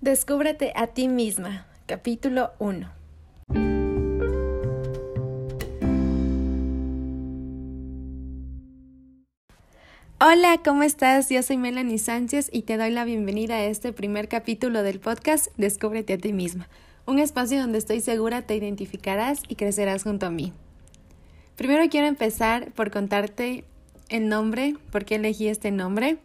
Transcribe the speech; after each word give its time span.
Descúbrete 0.00 0.72
a 0.76 0.86
ti 0.86 1.08
misma, 1.08 1.66
capítulo 1.84 2.52
1. 2.58 2.90
Hola, 10.18 10.58
¿cómo 10.64 10.84
estás? 10.84 11.28
Yo 11.28 11.42
soy 11.42 11.58
Melanie 11.58 11.98
Sánchez 11.98 12.48
y 12.50 12.62
te 12.62 12.78
doy 12.78 12.92
la 12.92 13.04
bienvenida 13.04 13.56
a 13.56 13.64
este 13.64 13.92
primer 13.92 14.28
capítulo 14.28 14.82
del 14.82 15.00
podcast 15.00 15.48
Descúbrete 15.58 16.14
a 16.14 16.18
ti 16.18 16.32
misma, 16.32 16.70
un 17.04 17.18
espacio 17.18 17.60
donde 17.60 17.76
estoy 17.76 18.00
segura 18.00 18.40
te 18.40 18.56
identificarás 18.56 19.42
y 19.48 19.56
crecerás 19.56 20.04
junto 20.04 20.24
a 20.24 20.30
mí. 20.30 20.54
Primero 21.56 21.86
quiero 21.90 22.06
empezar 22.06 22.72
por 22.72 22.90
contarte 22.90 23.64
el 24.08 24.30
nombre, 24.30 24.76
por 24.90 25.04
qué 25.04 25.16
elegí 25.16 25.48
este 25.48 25.70
nombre. 25.70 26.16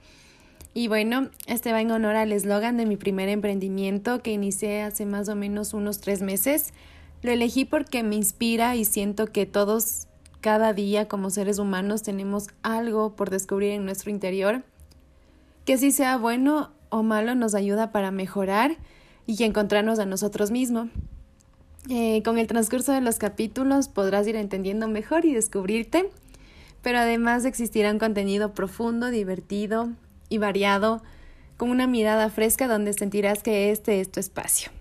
Y 0.77 0.89
bueno, 0.89 1.29
este 1.47 1.71
va 1.71 1.79
en 1.79 1.89
honor 1.89 2.17
al 2.17 2.33
eslogan 2.33 2.75
de 2.75 2.85
mi 2.85 2.97
primer 2.97 3.29
emprendimiento 3.29 4.21
que 4.21 4.33
inicié 4.33 4.81
hace 4.81 5.05
más 5.05 5.29
o 5.29 5.35
menos 5.35 5.73
unos 5.73 6.01
tres 6.01 6.21
meses. 6.21 6.73
Lo 7.21 7.31
elegí 7.31 7.63
porque 7.63 8.03
me 8.03 8.17
inspira 8.17 8.75
y 8.75 8.83
siento 8.83 9.27
que 9.27 9.45
todos 9.45 10.07
cada 10.41 10.73
día 10.73 11.07
como 11.07 11.29
seres 11.29 11.59
humanos 11.59 12.03
tenemos 12.03 12.49
algo 12.61 13.15
por 13.15 13.29
descubrir 13.29 13.71
en 13.71 13.85
nuestro 13.85 14.11
interior, 14.11 14.63
que 15.63 15.77
si 15.77 15.91
sea 15.91 16.17
bueno 16.17 16.71
o 16.89 17.03
malo 17.03 17.35
nos 17.35 17.55
ayuda 17.55 17.93
para 17.93 18.11
mejorar 18.11 18.75
y 19.25 19.41
encontrarnos 19.45 19.97
a 19.99 20.05
nosotros 20.05 20.51
mismos. 20.51 20.89
Eh, 21.87 22.21
con 22.23 22.37
el 22.37 22.47
transcurso 22.47 22.91
de 22.91 22.99
los 22.99 23.17
capítulos 23.17 23.87
podrás 23.87 24.27
ir 24.27 24.35
entendiendo 24.35 24.89
mejor 24.89 25.23
y 25.23 25.33
descubrirte, 25.33 26.09
pero 26.81 26.97
además 26.97 27.45
existirá 27.45 27.91
un 27.91 27.97
contenido 27.97 28.53
profundo, 28.53 29.09
divertido, 29.09 29.91
y 30.29 30.37
variado, 30.37 31.01
con 31.57 31.69
una 31.69 31.87
mirada 31.87 32.29
fresca 32.29 32.67
donde 32.67 32.93
sentirás 32.93 33.43
que 33.43 33.71
este 33.71 34.01
es 34.01 34.11
tu 34.11 34.19
espacio. 34.19 34.71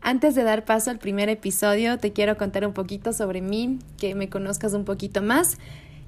Antes 0.00 0.34
de 0.34 0.42
dar 0.42 0.64
paso 0.64 0.90
al 0.90 0.98
primer 0.98 1.30
episodio, 1.30 1.98
te 1.98 2.12
quiero 2.12 2.36
contar 2.36 2.66
un 2.66 2.74
poquito 2.74 3.12
sobre 3.12 3.40
mí, 3.40 3.78
que 3.98 4.14
me 4.14 4.28
conozcas 4.28 4.74
un 4.74 4.84
poquito 4.84 5.22
más. 5.22 5.56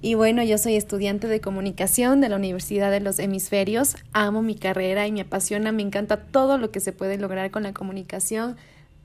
Y 0.03 0.15
bueno, 0.15 0.43
yo 0.43 0.59
soy 0.59 0.77
estudiante 0.77 1.29
de 1.29 1.41
comunicación 1.41 2.21
de 2.21 2.29
la 2.29 2.37
Universidad 2.37 2.91
de 2.91 3.01
los 3.01 3.19
Hemisferios. 3.19 3.97
Amo 4.13 4.43
mi 4.43 4.55
carrera 4.55 5.07
y 5.07 5.13
me 5.13 5.23
apasiona, 5.23 5.73
me 5.73 5.83
encanta 5.83 6.19
todo 6.19 6.59
lo 6.59 6.71
que 6.71 6.81
se 6.81 6.93
puede 6.93 7.17
lograr 7.17 7.51
con 7.51 7.63
la 7.63 7.73
comunicación, 7.73 8.57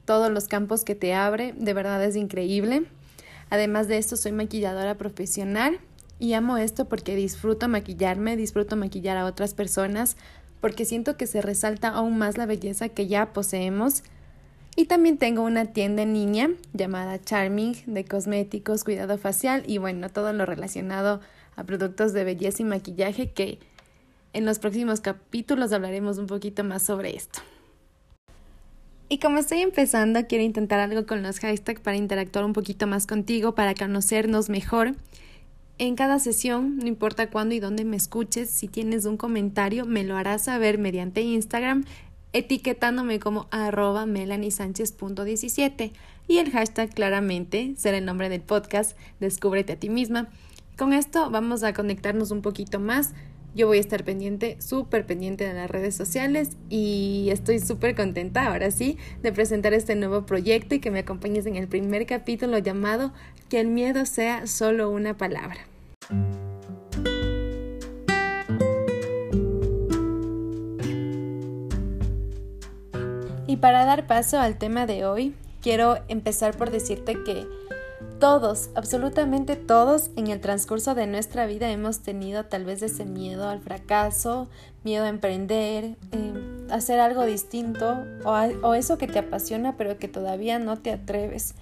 todos 0.03 0.29
los 0.29 0.49
campos 0.49 0.83
que 0.83 0.95
te 0.95 1.13
abre, 1.13 1.53
de 1.57 1.73
verdad 1.73 2.03
es 2.03 2.17
increíble. 2.17 2.83
Además 3.49 3.87
de 3.87 3.97
esto, 3.97 4.17
soy 4.17 4.33
maquilladora 4.33 4.95
profesional 4.95 5.79
y 6.21 6.35
amo 6.35 6.57
esto 6.57 6.85
porque 6.85 7.15
disfruto 7.15 7.67
maquillarme, 7.67 8.37
disfruto 8.37 8.77
maquillar 8.77 9.17
a 9.17 9.25
otras 9.25 9.55
personas, 9.55 10.17
porque 10.61 10.85
siento 10.85 11.17
que 11.17 11.25
se 11.25 11.41
resalta 11.41 11.89
aún 11.89 12.19
más 12.19 12.37
la 12.37 12.45
belleza 12.45 12.89
que 12.89 13.07
ya 13.07 13.33
poseemos. 13.33 14.03
Y 14.75 14.85
también 14.85 15.17
tengo 15.17 15.41
una 15.41 15.65
tienda 15.65 16.03
en 16.03 16.13
línea 16.13 16.51
llamada 16.73 17.19
Charming 17.19 17.75
de 17.87 18.05
cosméticos, 18.05 18.83
cuidado 18.83 19.17
facial 19.17 19.63
y 19.65 19.79
bueno, 19.79 20.09
todo 20.09 20.31
lo 20.31 20.45
relacionado 20.45 21.21
a 21.55 21.63
productos 21.63 22.13
de 22.13 22.23
belleza 22.23 22.61
y 22.61 22.65
maquillaje 22.65 23.31
que 23.31 23.57
en 24.33 24.45
los 24.45 24.59
próximos 24.59 25.01
capítulos 25.01 25.73
hablaremos 25.73 26.19
un 26.19 26.27
poquito 26.27 26.63
más 26.63 26.83
sobre 26.83 27.15
esto. 27.15 27.39
Y 29.09 29.17
como 29.17 29.39
estoy 29.39 29.61
empezando, 29.61 30.27
quiero 30.27 30.43
intentar 30.43 30.79
algo 30.79 31.07
con 31.07 31.23
los 31.23 31.39
hashtags 31.39 31.81
para 31.81 31.97
interactuar 31.97 32.45
un 32.45 32.53
poquito 32.53 32.85
más 32.85 33.07
contigo, 33.07 33.55
para 33.55 33.73
conocernos 33.73 34.49
mejor 34.49 34.95
en 35.77 35.95
cada 35.95 36.19
sesión, 36.19 36.77
no 36.77 36.87
importa 36.87 37.29
cuándo 37.29 37.55
y 37.55 37.59
dónde 37.59 37.85
me 37.85 37.97
escuches, 37.97 38.49
si 38.49 38.67
tienes 38.67 39.05
un 39.05 39.17
comentario, 39.17 39.85
me 39.85 40.03
lo 40.03 40.15
harás 40.17 40.45
saber 40.45 40.77
mediante 40.77 41.21
Instagram 41.21 41.85
etiquetándome 42.33 43.19
como 43.19 43.47
arroba 43.51 44.05
melaniesánchez.17 44.05 45.91
y 46.27 46.37
el 46.37 46.51
hashtag 46.51 46.93
claramente 46.93 47.73
será 47.77 47.97
el 47.97 48.05
nombre 48.05 48.29
del 48.29 48.41
podcast 48.41 48.97
Descúbrete 49.19 49.73
a 49.73 49.79
ti 49.79 49.89
misma. 49.89 50.29
Con 50.77 50.93
esto 50.93 51.29
vamos 51.29 51.63
a 51.63 51.73
conectarnos 51.73 52.31
un 52.31 52.41
poquito 52.41 52.79
más. 52.79 53.13
Yo 53.53 53.67
voy 53.67 53.79
a 53.79 53.81
estar 53.81 54.05
pendiente, 54.05 54.55
súper 54.61 55.05
pendiente 55.05 55.43
de 55.43 55.53
las 55.53 55.69
redes 55.69 55.93
sociales 55.93 56.51
y 56.69 57.27
estoy 57.31 57.59
súper 57.59 57.95
contenta 57.95 58.47
ahora 58.47 58.71
sí 58.71 58.97
de 59.21 59.33
presentar 59.33 59.73
este 59.73 59.95
nuevo 59.95 60.25
proyecto 60.25 60.75
y 60.75 60.79
que 60.79 60.89
me 60.89 60.99
acompañes 60.99 61.45
en 61.45 61.57
el 61.57 61.67
primer 61.67 62.05
capítulo 62.05 62.57
llamado 62.59 63.11
Que 63.49 63.59
el 63.59 63.67
miedo 63.67 64.05
sea 64.05 64.47
solo 64.47 64.89
una 64.89 65.17
palabra. 65.17 65.67
Y 73.47 73.57
para 73.57 73.83
dar 73.83 74.07
paso 74.07 74.39
al 74.39 74.57
tema 74.57 74.85
de 74.85 75.03
hoy, 75.03 75.35
quiero 75.61 75.97
empezar 76.07 76.55
por 76.55 76.71
decirte 76.71 77.17
que 77.25 77.45
todos, 78.21 78.69
absolutamente 78.75 79.55
todos, 79.55 80.11
en 80.15 80.27
el 80.27 80.39
transcurso 80.39 80.93
de 80.93 81.07
nuestra 81.07 81.47
vida 81.47 81.71
hemos 81.71 82.01
tenido 82.01 82.45
tal 82.45 82.65
vez 82.65 82.83
ese 82.83 83.03
miedo 83.03 83.49
al 83.49 83.61
fracaso, 83.61 84.47
miedo 84.83 85.05
a 85.05 85.09
emprender, 85.09 85.97
eh, 86.11 86.67
hacer 86.69 86.99
algo 86.99 87.25
distinto 87.25 87.97
o, 88.23 88.31
o 88.61 88.75
eso 88.75 88.99
que 88.99 89.07
te 89.07 89.17
apasiona 89.17 89.75
pero 89.75 89.97
que 89.97 90.07
todavía 90.07 90.59
no 90.59 90.77
te 90.77 90.91
atreves. 90.91 91.55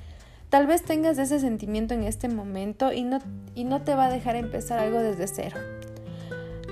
Tal 0.50 0.68
vez 0.68 0.84
tengas 0.84 1.18
ese 1.18 1.40
sentimiento 1.40 1.94
en 1.94 2.04
este 2.04 2.28
momento 2.28 2.92
y 2.92 3.04
no, 3.04 3.20
y 3.56 3.64
no 3.64 3.84
te 3.84 3.96
va 3.96 4.08
a 4.08 4.12
dejar 4.12 4.36
empezar 4.36 4.80
algo 4.80 5.00
desde 5.00 5.28
cero. 5.28 5.56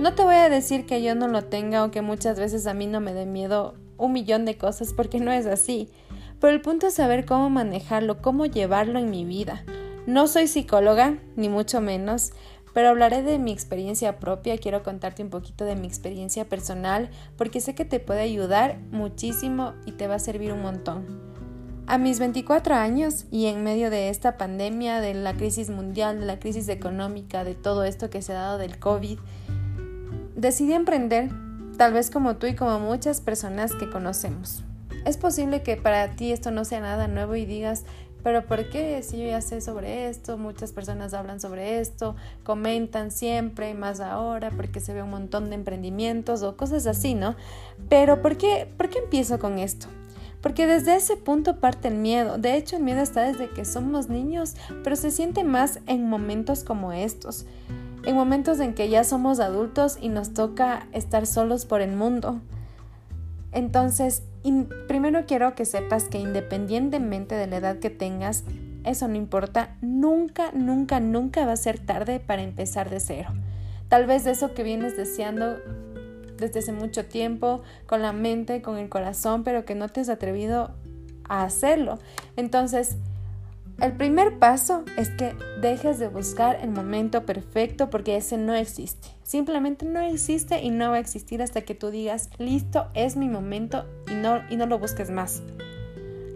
No 0.02 0.16
te 0.16 0.24
voy 0.24 0.36
a 0.36 0.50
decir 0.50 0.86
que 0.86 1.02
yo 1.02 1.16
no 1.16 1.30
lo 1.30 1.46
tenga 1.46 1.86
o 1.86 1.92
que 1.92 2.02
muchas 2.02 2.38
veces 2.38 2.68
a 2.68 2.74
mí 2.74 2.88
no 2.88 3.00
me 3.00 3.14
dé 3.14 3.26
miedo 3.26 3.76
un 3.98 4.12
millón 4.12 4.44
de 4.44 4.58
cosas 4.58 4.92
porque 4.92 5.22
no 5.22 5.32
es 5.32 5.46
así. 5.46 5.90
Pero 6.40 6.54
el 6.54 6.62
punto 6.62 6.88
es 6.88 6.94
saber 6.94 7.26
cómo 7.26 7.50
manejarlo, 7.50 8.22
cómo 8.22 8.46
llevarlo 8.46 9.00
en 9.00 9.10
mi 9.10 9.26
vida. 9.26 9.64
No 10.06 10.28
soy 10.28 10.48
psicóloga, 10.48 11.18
ni 11.36 11.50
mucho 11.50 11.82
menos, 11.82 12.32
pero 12.78 12.90
hablaré 12.90 13.24
de 13.24 13.40
mi 13.40 13.52
experiencia 13.52 14.20
propia, 14.20 14.60
quiero 14.60 14.84
contarte 14.84 15.24
un 15.24 15.32
poquito 15.32 15.66
de 15.66 15.76
mi 15.76 15.88
experiencia 15.88 16.46
personal, 16.46 17.10
porque 17.36 17.60
sé 17.60 17.74
que 17.74 17.86
te 17.86 18.00
puede 18.00 18.22
ayudar 18.22 18.78
muchísimo 18.92 19.74
y 19.88 19.94
te 19.94 20.08
va 20.08 20.14
a 20.16 20.20
servir 20.20 20.54
un 20.54 20.62
montón. 20.62 21.28
A 21.88 21.98
mis 21.98 22.20
24 22.20 22.76
años 22.76 23.26
y 23.32 23.48
en 23.48 23.64
medio 23.64 23.90
de 23.90 24.10
esta 24.10 24.38
pandemia, 24.38 25.02
de 25.02 25.16
la 25.16 25.34
crisis 25.34 25.72
mundial, 25.72 26.20
de 26.20 26.28
la 26.28 26.38
crisis 26.38 26.70
económica, 26.70 27.44
de 27.44 27.56
todo 27.56 27.84
esto 27.84 28.12
que 28.12 28.22
se 28.22 28.34
ha 28.34 28.42
dado 28.42 28.58
del 28.60 28.78
COVID, 28.78 29.18
decidí 30.36 30.74
emprender, 30.74 31.32
tal 31.78 31.94
vez 31.94 32.12
como 32.12 32.36
tú 32.36 32.46
y 32.46 32.56
como 32.56 32.80
muchas 32.80 33.22
personas 33.22 33.74
que 33.74 33.90
conocemos. 33.90 34.67
Es 35.08 35.16
posible 35.16 35.64
que 35.64 35.78
para 35.78 36.12
ti 36.18 36.34
esto 36.34 36.52
no 36.52 36.66
sea 36.66 36.82
nada 36.82 37.08
nuevo 37.08 37.38
y 37.38 37.46
digas, 37.46 37.86
pero 38.24 38.46
¿por 38.46 38.70
qué 38.70 39.02
si 39.04 39.18
yo 39.18 39.26
ya 39.26 39.40
sé 39.40 39.62
sobre 39.62 40.10
esto? 40.10 40.38
Muchas 40.38 40.74
personas 40.74 41.14
hablan 41.14 41.40
sobre 41.40 41.80
esto, 41.80 42.18
comentan 42.44 43.10
siempre, 43.10 43.74
más 43.74 44.02
ahora, 44.02 44.52
porque 44.52 44.82
se 44.82 44.94
ve 44.94 45.02
un 45.02 45.12
montón 45.12 45.48
de 45.48 45.56
emprendimientos 45.56 46.44
o 46.44 46.58
cosas 46.58 46.86
así, 46.88 47.14
¿no? 47.14 47.38
Pero 47.88 48.22
¿por 48.22 48.36
qué, 48.36 48.70
por 48.76 48.90
qué 48.90 49.00
empiezo 49.00 49.40
con 49.40 49.60
esto? 49.60 49.88
Porque 50.42 50.68
desde 50.68 50.98
ese 50.98 51.16
punto 51.16 51.62
parte 51.62 51.88
el 51.88 51.96
miedo. 51.96 52.38
De 52.38 52.58
hecho, 52.58 52.76
el 52.76 52.84
miedo 52.84 53.00
está 53.00 53.22
desde 53.22 53.50
que 53.50 53.64
somos 53.64 54.10
niños, 54.10 54.56
pero 54.84 54.98
se 54.98 55.12
siente 55.12 55.46
más 55.46 55.80
en 55.88 56.10
momentos 56.10 56.66
como 56.66 56.92
estos. 56.92 57.46
En 58.04 58.14
momentos 58.14 58.60
en 58.60 58.74
que 58.74 58.90
ya 58.90 59.06
somos 59.06 59.40
adultos 59.40 59.98
y 60.02 60.10
nos 60.10 60.34
toca 60.34 60.86
estar 60.92 61.26
solos 61.26 61.66
por 61.66 61.80
el 61.80 61.96
mundo. 61.96 62.42
Entonces, 63.54 64.24
primero 64.88 65.26
quiero 65.26 65.56
que 65.56 65.66
sepas 65.66 66.06
que 66.06 66.20
independientemente 66.20 67.36
de 67.36 67.48
la 67.48 67.58
edad 67.58 67.80
que 67.80 67.90
tengas, 67.90 68.44
eso 68.84 69.08
no 69.08 69.16
importa, 69.16 69.76
nunca, 69.82 70.52
nunca, 70.54 71.00
nunca 71.00 71.46
va 71.46 71.54
a 71.54 71.58
ser 71.58 71.80
tarde 71.80 72.20
para 72.20 72.42
empezar 72.42 72.90
de 72.90 73.00
cero. 73.00 73.30
Tal 73.90 74.06
vez 74.06 74.26
eso 74.26 74.54
que 74.54 74.64
vienes 74.64 74.98
deseando 74.98 75.58
desde 76.38 76.60
hace 76.60 76.72
mucho 76.72 77.06
tiempo, 77.06 77.64
con 77.86 78.02
la 78.02 78.14
mente, 78.14 78.62
con 78.62 78.78
el 78.78 78.90
corazón, 78.90 79.44
pero 79.44 79.66
que 79.66 79.76
no 79.76 79.90
te 79.90 80.02
has 80.02 80.10
atrevido 80.10 80.72
a 81.28 81.44
hacerlo. 81.44 82.00
Entonces, 82.36 82.98
el 83.80 83.94
primer 83.94 84.40
paso 84.40 84.84
es 84.98 85.10
que 85.10 85.36
dejes 85.62 86.00
de 86.00 86.08
buscar 86.08 86.58
el 86.62 86.72
momento 86.72 87.26
perfecto 87.26 87.90
porque 87.90 88.18
ese 88.18 88.38
no 88.38 88.56
existe. 88.56 89.10
Simplemente 89.24 89.86
no 89.86 90.00
existe 90.00 90.62
y 90.64 90.72
no 90.72 90.90
va 90.90 90.96
a 90.96 91.00
existir 91.00 91.42
hasta 91.42 91.62
que 91.62 91.76
tú 91.76 91.92
digas, 91.92 92.30
listo, 92.40 92.88
es 92.96 93.16
mi 93.16 93.30
momento 93.30 93.86
y 94.10 94.16
no, 94.16 94.42
y 94.50 94.56
no 94.56 94.66
lo 94.66 94.80
busques 94.80 95.12
más. 95.12 95.44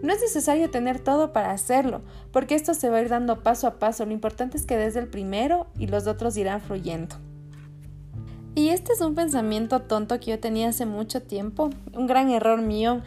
No 0.02 0.12
es 0.12 0.20
necesario 0.20 0.70
tener 0.70 0.98
todo 0.98 1.32
para 1.32 1.52
hacerlo, 1.52 2.02
porque 2.32 2.54
esto 2.54 2.74
se 2.74 2.90
va 2.90 2.98
a 2.98 3.02
ir 3.02 3.08
dando 3.08 3.42
paso 3.42 3.66
a 3.66 3.78
paso. 3.78 4.04
Lo 4.04 4.12
importante 4.12 4.56
es 4.56 4.66
que 4.66 4.76
des 4.76 4.96
el 4.96 5.08
primero 5.08 5.66
y 5.78 5.86
los 5.86 6.06
otros 6.06 6.36
irán 6.36 6.60
fluyendo. 6.60 7.16
Y 8.54 8.68
este 8.68 8.92
es 8.92 9.00
un 9.00 9.14
pensamiento 9.14 9.80
tonto 9.82 10.20
que 10.20 10.32
yo 10.32 10.40
tenía 10.40 10.68
hace 10.68 10.86
mucho 10.86 11.22
tiempo, 11.22 11.70
un 11.94 12.06
gran 12.06 12.30
error 12.30 12.60
mío 12.60 13.00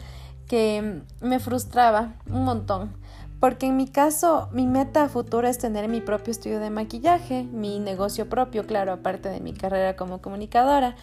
que 0.48 1.02
me 1.20 1.38
frustraba 1.38 2.14
un 2.30 2.44
montón. 2.44 3.05
Porque 3.40 3.66
en 3.66 3.76
mi 3.76 3.86
caso, 3.86 4.48
mi 4.52 4.66
meta 4.66 5.08
futura 5.08 5.50
es 5.50 5.58
tener 5.58 5.88
mi 5.88 6.00
propio 6.00 6.30
estudio 6.30 6.58
de 6.58 6.70
maquillaje, 6.70 7.44
mi 7.44 7.78
negocio 7.78 8.28
propio, 8.28 8.66
claro, 8.66 8.92
aparte 8.92 9.28
de 9.28 9.40
mi 9.40 9.52
carrera 9.52 9.94
como 9.94 10.22
comunicadora. 10.22 10.96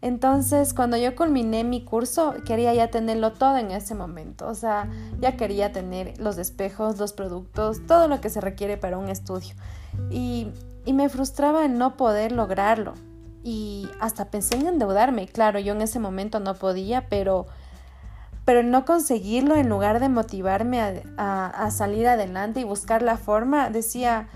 Entonces, 0.00 0.74
cuando 0.74 0.96
yo 0.96 1.14
culminé 1.14 1.62
mi 1.64 1.84
curso, 1.84 2.34
quería 2.44 2.74
ya 2.74 2.90
tenerlo 2.90 3.32
todo 3.32 3.56
en 3.56 3.70
ese 3.70 3.94
momento. 3.94 4.48
O 4.48 4.54
sea, 4.54 4.90
ya 5.20 5.36
quería 5.36 5.72
tener 5.72 6.18
los 6.18 6.38
espejos, 6.38 6.98
los 6.98 7.12
productos, 7.12 7.86
todo 7.86 8.08
lo 8.08 8.20
que 8.20 8.28
se 8.28 8.40
requiere 8.40 8.76
para 8.76 8.98
un 8.98 9.08
estudio. 9.08 9.54
Y, 10.10 10.48
y 10.84 10.92
me 10.92 11.08
frustraba 11.08 11.64
el 11.64 11.78
no 11.78 11.96
poder 11.96 12.32
lograrlo. 12.32 12.94
Y 13.44 13.88
hasta 14.00 14.30
pensé 14.30 14.56
en 14.56 14.66
endeudarme. 14.66 15.26
Claro, 15.26 15.60
yo 15.60 15.72
en 15.72 15.82
ese 15.82 16.00
momento 16.00 16.40
no 16.40 16.54
podía, 16.54 17.08
pero, 17.08 17.46
pero 18.44 18.62
no 18.62 18.84
conseguirlo, 18.84 19.56
en 19.56 19.68
lugar 19.68 20.00
de 20.00 20.08
motivarme 20.08 21.02
a, 21.16 21.70
salir 21.70 22.08
adelante 22.08 22.60
y 22.60 22.64
buscar 22.64 23.02
la 23.02 23.16
forma, 23.16 23.70
decía, 23.70 24.28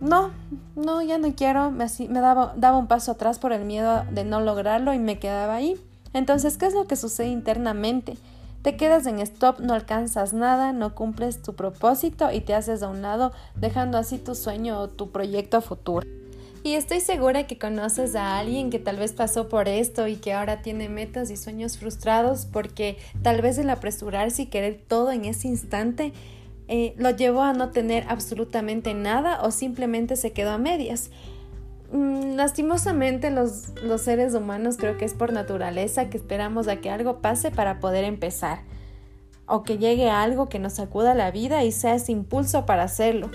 no, 0.00 0.30
no, 0.74 1.02
ya 1.02 1.18
no 1.18 1.32
quiero, 1.34 1.70
me, 1.70 1.86
me 2.08 2.20
daba, 2.20 2.76
un 2.76 2.88
paso 2.88 3.12
atrás 3.12 3.38
por 3.38 3.52
el 3.52 3.64
miedo 3.64 4.04
de 4.10 4.24
no 4.24 4.40
lograrlo 4.40 4.92
y 4.92 4.98
me 4.98 5.18
quedaba 5.18 5.54
ahí. 5.54 5.80
Entonces, 6.12 6.58
¿qué 6.58 6.66
es 6.66 6.74
lo 6.74 6.86
que 6.86 6.96
sucede 6.96 7.28
internamente? 7.28 8.18
Te 8.62 8.76
quedas 8.76 9.06
en 9.06 9.18
stop, 9.20 9.60
no 9.60 9.74
alcanzas 9.74 10.32
nada, 10.32 10.72
no 10.72 10.94
cumples 10.94 11.42
tu 11.42 11.54
propósito 11.54 12.30
y 12.30 12.40
te 12.40 12.54
haces 12.54 12.82
a 12.82 12.88
un 12.88 13.02
lado, 13.02 13.32
dejando 13.56 13.98
así 13.98 14.18
tu 14.18 14.34
sueño 14.34 14.78
o 14.78 14.88
tu 14.88 15.10
proyecto 15.10 15.60
futuro. 15.60 16.06
Y 16.64 16.74
estoy 16.74 17.00
segura 17.00 17.46
que 17.48 17.58
conoces 17.58 18.14
a 18.14 18.38
alguien 18.38 18.70
que 18.70 18.78
tal 18.78 18.96
vez 18.96 19.12
pasó 19.12 19.48
por 19.48 19.66
esto 19.66 20.06
y 20.06 20.16
que 20.16 20.32
ahora 20.32 20.62
tiene 20.62 20.88
metas 20.88 21.30
y 21.30 21.36
sueños 21.36 21.76
frustrados 21.76 22.46
porque 22.46 22.98
tal 23.22 23.42
vez 23.42 23.58
el 23.58 23.68
apresurarse 23.68 24.42
y 24.42 24.46
querer 24.46 24.80
todo 24.86 25.10
en 25.10 25.24
ese 25.24 25.48
instante 25.48 26.12
eh, 26.68 26.94
lo 26.96 27.10
llevó 27.10 27.42
a 27.42 27.52
no 27.52 27.70
tener 27.70 28.04
absolutamente 28.08 28.94
nada 28.94 29.42
o 29.42 29.50
simplemente 29.50 30.14
se 30.14 30.32
quedó 30.32 30.52
a 30.52 30.58
medias. 30.58 31.10
Mm, 31.90 32.36
lastimosamente 32.36 33.32
los, 33.32 33.70
los 33.82 34.00
seres 34.02 34.32
humanos 34.34 34.76
creo 34.76 34.96
que 34.96 35.04
es 35.04 35.14
por 35.14 35.32
naturaleza 35.32 36.10
que 36.10 36.16
esperamos 36.16 36.68
a 36.68 36.76
que 36.76 36.90
algo 36.90 37.18
pase 37.20 37.50
para 37.50 37.80
poder 37.80 38.04
empezar 38.04 38.60
o 39.46 39.64
que 39.64 39.78
llegue 39.78 40.10
algo 40.10 40.48
que 40.48 40.60
nos 40.60 40.74
sacuda 40.74 41.14
la 41.14 41.32
vida 41.32 41.64
y 41.64 41.72
sea 41.72 41.96
ese 41.96 42.12
impulso 42.12 42.66
para 42.66 42.84
hacerlo. 42.84 43.30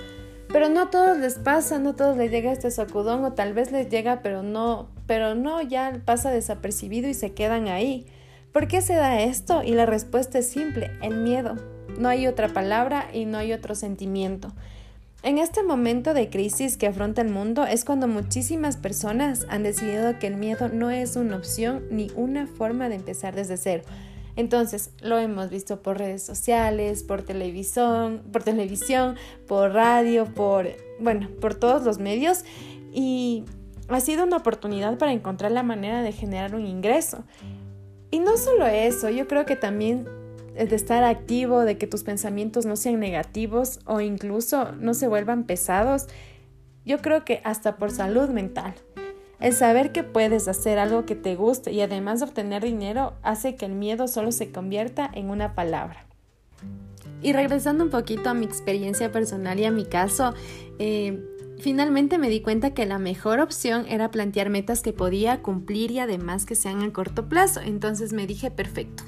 Pero 0.51 0.69
no 0.69 0.83
a 0.83 0.89
todos 0.89 1.17
les 1.17 1.35
pasa, 1.35 1.77
no 1.79 1.89
a 1.89 1.95
todos 1.95 2.17
les 2.17 2.31
llega 2.31 2.51
este 2.51 2.71
sacudón 2.71 3.23
o 3.25 3.33
tal 3.33 3.53
vez 3.53 3.71
les 3.71 3.89
llega 3.89 4.21
pero 4.21 4.43
no, 4.43 4.89
pero 5.05 5.35
no, 5.35 5.61
ya 5.61 6.01
pasa 6.05 6.31
desapercibido 6.31 7.09
y 7.09 7.13
se 7.13 7.33
quedan 7.33 7.67
ahí. 7.67 8.05
¿Por 8.53 8.67
qué 8.67 8.81
se 8.81 8.95
da 8.95 9.21
esto? 9.21 9.61
Y 9.63 9.73
la 9.73 9.85
respuesta 9.85 10.39
es 10.39 10.47
simple, 10.47 10.91
el 11.01 11.17
miedo. 11.17 11.55
No 11.99 12.09
hay 12.09 12.27
otra 12.27 12.47
palabra 12.49 13.07
y 13.13 13.25
no 13.25 13.37
hay 13.37 13.53
otro 13.53 13.75
sentimiento. 13.75 14.53
En 15.23 15.39
este 15.39 15.63
momento 15.63 16.13
de 16.13 16.29
crisis 16.29 16.77
que 16.77 16.87
afronta 16.87 17.21
el 17.21 17.29
mundo 17.29 17.65
es 17.65 17.83
cuando 17.83 18.07
muchísimas 18.07 18.77
personas 18.77 19.45
han 19.49 19.63
decidido 19.63 20.17
que 20.19 20.27
el 20.27 20.37
miedo 20.37 20.69
no 20.69 20.91
es 20.91 21.15
una 21.15 21.35
opción 21.35 21.83
ni 21.89 22.11
una 22.15 22.47
forma 22.47 22.87
de 22.87 22.95
empezar 22.95 23.35
desde 23.35 23.57
cero. 23.57 23.83
Entonces, 24.37 24.91
lo 25.01 25.17
hemos 25.17 25.49
visto 25.49 25.81
por 25.81 25.97
redes 25.97 26.23
sociales, 26.23 27.03
por 27.03 27.23
televisión, 27.23 28.21
por 28.31 28.43
televisión, 28.43 29.15
por 29.47 29.73
radio, 29.73 30.25
por 30.25 30.67
bueno, 30.99 31.27
por 31.41 31.55
todos 31.55 31.83
los 31.83 31.97
medios 31.97 32.45
y 32.93 33.43
ha 33.89 33.99
sido 33.99 34.23
una 34.23 34.37
oportunidad 34.37 34.97
para 34.97 35.11
encontrar 35.11 35.51
la 35.51 35.63
manera 35.63 36.03
de 36.03 36.11
generar 36.11 36.55
un 36.55 36.65
ingreso. 36.65 37.23
Y 38.11 38.19
no 38.19 38.37
solo 38.37 38.67
eso, 38.67 39.09
yo 39.09 39.27
creo 39.27 39.45
que 39.45 39.55
también 39.55 40.07
de 40.53 40.75
estar 40.75 41.03
activo, 41.03 41.61
de 41.61 41.77
que 41.77 41.87
tus 41.87 42.03
pensamientos 42.03 42.65
no 42.65 42.75
sean 42.75 42.99
negativos 42.99 43.79
o 43.85 44.01
incluso 44.01 44.71
no 44.73 44.93
se 44.93 45.07
vuelvan 45.07 45.45
pesados, 45.45 46.07
yo 46.85 46.99
creo 46.99 47.25
que 47.25 47.41
hasta 47.43 47.77
por 47.77 47.91
salud 47.91 48.29
mental. 48.29 48.75
El 49.39 49.53
saber 49.53 49.91
que 49.91 50.03
puedes 50.03 50.47
hacer 50.47 50.79
algo 50.79 51.05
que 51.05 51.15
te 51.15 51.35
guste 51.35 51.71
y 51.71 51.81
además 51.81 52.21
obtener 52.21 52.63
dinero 52.63 53.13
hace 53.21 53.55
que 53.55 53.65
el 53.65 53.73
miedo 53.73 54.07
solo 54.07 54.31
se 54.31 54.51
convierta 54.51 55.09
en 55.13 55.29
una 55.29 55.53
palabra. 55.53 56.05
Y 57.21 57.33
regresando 57.33 57.83
un 57.83 57.89
poquito 57.89 58.29
a 58.29 58.33
mi 58.33 58.45
experiencia 58.45 59.11
personal 59.11 59.59
y 59.59 59.65
a 59.65 59.71
mi 59.71 59.85
caso, 59.85 60.33
eh, 60.79 61.23
finalmente 61.59 62.17
me 62.17 62.29
di 62.29 62.41
cuenta 62.41 62.73
que 62.73 62.85
la 62.85 62.99
mejor 62.99 63.39
opción 63.39 63.85
era 63.87 64.11
plantear 64.11 64.49
metas 64.49 64.81
que 64.81 64.93
podía 64.93 65.41
cumplir 65.41 65.91
y 65.91 65.99
además 65.99 66.45
que 66.45 66.55
sean 66.55 66.81
a 66.81 66.91
corto 66.93 67.29
plazo. 67.29 67.61
Entonces 67.61 68.13
me 68.13 68.27
dije, 68.27 68.51
perfecto, 68.51 69.03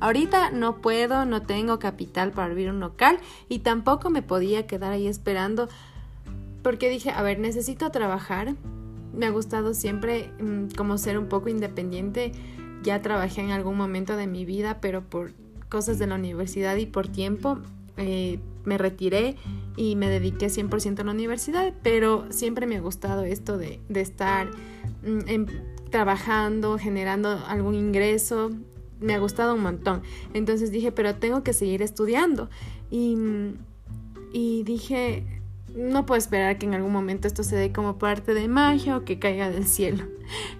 Ahorita 0.00 0.50
no 0.50 0.82
puedo, 0.82 1.24
no 1.24 1.42
tengo 1.42 1.78
capital 1.78 2.32
para 2.32 2.50
abrir 2.50 2.68
un 2.68 2.80
local 2.80 3.18
y 3.48 3.60
tampoco 3.60 4.10
me 4.10 4.22
podía 4.22 4.66
quedar 4.66 4.92
ahí 4.92 5.06
esperando 5.06 5.68
porque 6.62 6.90
dije, 6.90 7.10
a 7.10 7.22
ver, 7.22 7.38
necesito 7.38 7.90
trabajar. 7.90 8.54
Me 9.16 9.26
ha 9.26 9.30
gustado 9.30 9.74
siempre 9.74 10.30
mm, 10.40 10.74
como 10.76 10.98
ser 10.98 11.18
un 11.18 11.28
poco 11.28 11.48
independiente. 11.48 12.32
Ya 12.82 13.00
trabajé 13.02 13.40
en 13.40 13.50
algún 13.50 13.76
momento 13.76 14.16
de 14.16 14.26
mi 14.26 14.44
vida, 14.44 14.78
pero 14.80 15.02
por 15.02 15.32
cosas 15.68 15.98
de 15.98 16.06
la 16.06 16.16
universidad 16.16 16.76
y 16.76 16.86
por 16.86 17.08
tiempo 17.08 17.58
eh, 17.96 18.38
me 18.64 18.78
retiré 18.78 19.36
y 19.76 19.96
me 19.96 20.08
dediqué 20.08 20.46
100% 20.46 21.00
a 21.00 21.04
la 21.04 21.12
universidad, 21.12 21.72
pero 21.82 22.26
siempre 22.30 22.66
me 22.66 22.76
ha 22.76 22.80
gustado 22.80 23.24
esto 23.24 23.58
de, 23.58 23.80
estar 23.94 24.50
mm, 25.02 25.90
trabajando, 25.90 26.78
generando 26.78 27.28
algún 27.46 27.74
ingreso 27.74 28.50
me 29.00 29.14
ha 29.14 29.18
gustado 29.18 29.54
un 29.54 29.62
montón. 29.62 30.02
Entonces 30.32 30.70
dije, 30.70 30.92
pero 30.92 31.14
tengo 31.16 31.42
que 31.42 31.52
seguir 31.52 31.82
estudiando. 31.82 32.48
Y, 32.90 33.16
y 34.32 34.62
dije, 34.64 35.24
no 35.74 36.06
puedo 36.06 36.18
esperar 36.18 36.58
que 36.58 36.66
en 36.66 36.74
algún 36.74 36.92
momento 36.92 37.26
esto 37.26 37.42
se 37.42 37.56
dé 37.56 37.72
como 37.72 37.98
parte 37.98 38.32
de 38.32 38.48
magia 38.48 38.96
o 38.96 39.04
que 39.04 39.18
caiga 39.18 39.50
del 39.50 39.66
cielo. 39.66 40.04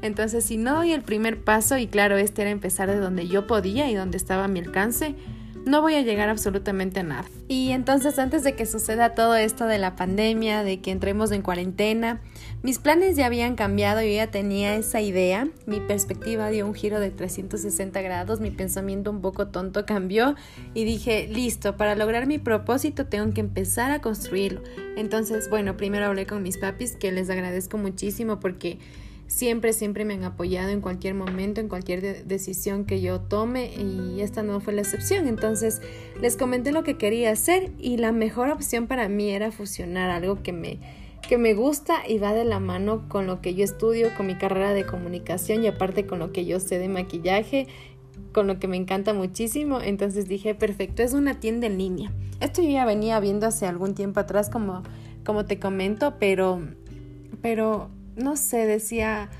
Entonces, 0.02 0.44
si 0.44 0.56
no 0.56 0.74
doy 0.74 0.92
el 0.92 1.02
primer 1.02 1.42
paso, 1.42 1.78
y 1.78 1.86
claro, 1.86 2.16
este 2.16 2.42
era 2.42 2.50
empezar 2.50 2.90
de 2.90 2.98
donde 2.98 3.28
yo 3.28 3.46
podía 3.46 3.90
y 3.90 3.94
donde 3.94 4.16
estaba 4.16 4.44
a 4.44 4.48
mi 4.48 4.60
alcance, 4.60 5.14
no 5.64 5.80
voy 5.80 5.94
a 5.94 6.02
llegar 6.02 6.28
absolutamente 6.28 7.00
a 7.00 7.02
nada. 7.02 7.24
Y 7.48 7.70
entonces 7.70 8.18
antes 8.18 8.44
de 8.44 8.54
que 8.54 8.66
suceda 8.66 9.14
todo 9.14 9.36
esto 9.36 9.66
de 9.66 9.78
la 9.78 9.96
pandemia, 9.96 10.62
de 10.62 10.80
que 10.80 10.90
entremos 10.90 11.30
en 11.30 11.42
cuarentena, 11.42 12.20
mis 12.62 12.78
planes 12.78 13.16
ya 13.16 13.26
habían 13.26 13.56
cambiado, 13.56 14.00
yo 14.02 14.08
ya 14.08 14.30
tenía 14.30 14.74
esa 14.76 15.00
idea, 15.00 15.48
mi 15.66 15.80
perspectiva 15.80 16.48
dio 16.50 16.66
un 16.66 16.74
giro 16.74 17.00
de 17.00 17.10
360 17.10 18.00
grados, 18.02 18.40
mi 18.40 18.50
pensamiento 18.50 19.10
un 19.10 19.20
poco 19.20 19.48
tonto 19.48 19.86
cambió 19.86 20.34
y 20.74 20.84
dije, 20.84 21.28
listo, 21.28 21.76
para 21.76 21.94
lograr 21.94 22.26
mi 22.26 22.38
propósito 22.38 23.06
tengo 23.06 23.32
que 23.32 23.40
empezar 23.40 23.90
a 23.90 24.00
construirlo. 24.00 24.62
Entonces, 24.96 25.48
bueno, 25.50 25.76
primero 25.76 26.06
hablé 26.06 26.26
con 26.26 26.42
mis 26.42 26.58
papis, 26.58 26.96
que 26.96 27.12
les 27.12 27.30
agradezco 27.30 27.78
muchísimo 27.78 28.40
porque 28.40 28.78
siempre, 29.26 29.72
siempre 29.72 30.04
me 30.04 30.14
han 30.14 30.24
apoyado 30.24 30.70
en 30.70 30.80
cualquier 30.80 31.14
momento, 31.14 31.60
en 31.60 31.68
cualquier 31.68 32.24
decisión 32.24 32.84
que 32.84 33.00
yo 33.00 33.20
tome 33.20 33.72
y 33.74 34.20
esta 34.20 34.42
no 34.42 34.60
fue 34.60 34.72
la 34.72 34.82
excepción. 34.82 35.26
Entonces 35.26 35.80
les 36.20 36.36
comenté 36.36 36.72
lo 36.72 36.84
que 36.84 36.96
quería 36.96 37.30
hacer 37.30 37.72
y 37.78 37.96
la 37.96 38.12
mejor 38.12 38.50
opción 38.50 38.86
para 38.86 39.08
mí 39.08 39.30
era 39.30 39.52
fusionar 39.52 40.10
algo 40.10 40.42
que 40.42 40.52
me, 40.52 40.78
que 41.28 41.38
me 41.38 41.54
gusta 41.54 42.06
y 42.06 42.18
va 42.18 42.32
de 42.34 42.44
la 42.44 42.60
mano 42.60 43.08
con 43.08 43.26
lo 43.26 43.40
que 43.40 43.54
yo 43.54 43.64
estudio, 43.64 44.08
con 44.16 44.26
mi 44.26 44.36
carrera 44.36 44.72
de 44.74 44.86
comunicación 44.86 45.64
y 45.64 45.68
aparte 45.68 46.06
con 46.06 46.18
lo 46.18 46.32
que 46.32 46.44
yo 46.44 46.60
sé 46.60 46.78
de 46.78 46.88
maquillaje 46.88 47.66
con 48.34 48.46
lo 48.46 48.58
que 48.58 48.68
me 48.68 48.76
encanta 48.76 49.14
muchísimo. 49.14 49.80
Entonces 49.80 50.28
dije, 50.28 50.54
perfecto, 50.54 51.02
es 51.02 51.14
una 51.14 51.40
tienda 51.40 51.66
en 51.66 51.78
línea. 51.78 52.12
Esto 52.40 52.60
yo 52.60 52.68
ya 52.68 52.84
venía 52.84 53.18
viendo 53.20 53.46
hace 53.46 53.66
algún 53.66 53.94
tiempo 53.94 54.20
atrás, 54.20 54.50
como, 54.50 54.82
como 55.24 55.46
te 55.46 55.58
comento, 55.58 56.16
pero, 56.18 56.60
pero 57.40 57.90
no 58.16 58.36
sé, 58.36 58.66
decía, 58.66 59.30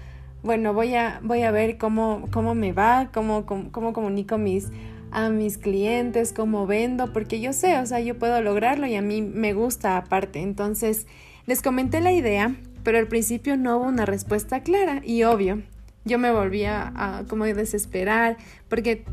bueno, 0.42 0.74
voy 0.74 0.94
a, 0.94 1.20
voy 1.22 1.42
a 1.42 1.50
ver 1.50 1.78
cómo, 1.78 2.28
cómo 2.30 2.54
me 2.54 2.72
va, 2.72 3.10
cómo, 3.12 3.46
cómo, 3.46 3.92
comunico 3.92 4.38
mis, 4.38 4.68
a 5.10 5.30
mis 5.30 5.58
clientes, 5.58 6.32
cómo 6.32 6.66
vendo, 6.66 7.12
porque 7.12 7.40
yo 7.40 7.52
sé, 7.52 7.78
o 7.78 7.86
sea, 7.86 8.00
yo 8.00 8.18
puedo 8.18 8.40
lograrlo 8.42 8.86
y 8.86 8.94
a 8.94 9.02
mí 9.02 9.22
me 9.22 9.54
gusta 9.54 9.96
aparte. 9.96 10.42
Entonces, 10.42 11.06
les 11.46 11.62
comenté 11.62 12.00
la 12.00 12.12
idea, 12.12 12.54
pero 12.82 12.98
al 12.98 13.08
principio 13.08 13.56
no 13.56 13.78
hubo 13.78 13.86
una 13.86 14.06
respuesta 14.06 14.62
clara 14.62 15.00
y 15.04 15.22
obvio. 15.22 15.62
Yo 16.04 16.18
me 16.18 16.30
volvía 16.30 16.92
a 16.94 17.24
como 17.26 17.46
desesperar 17.46 18.36
porque 18.68 19.04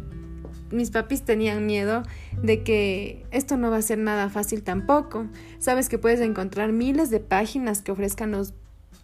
mis 0.72 0.91
papis 0.91 1.22
tenían 1.24 1.65
miedo 1.65 2.03
de 2.41 2.63
que 2.63 3.25
esto 3.32 3.58
no 3.58 3.72
va 3.72 3.77
a 3.77 3.82
ser 3.82 3.98
nada 3.98 4.30
fácil 4.30 4.63
tampoco. 4.63 5.27
Sabes 5.60 5.89
que 5.89 5.98
puedes 5.98 6.20
encontrar 6.22 6.72
miles 6.72 7.10
de 7.10 7.20
páginas 7.20 7.82
que 7.82 7.91
ofrezcan 7.91 8.32
los 8.32 8.53